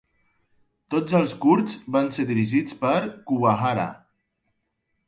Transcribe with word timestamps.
Tots 0.95 1.17
els 1.19 1.35
curts 1.45 1.77
van 1.97 2.09
ser 2.17 2.27
dirigits 2.33 2.79
per 2.83 2.97
Kuwahara. 3.31 3.89